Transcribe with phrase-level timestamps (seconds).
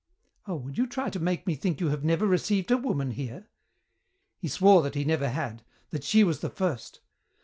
[0.47, 3.45] "Oh, would you try to make me think you have never received a woman here?"
[4.39, 7.01] He swore that he never had, that she was the first....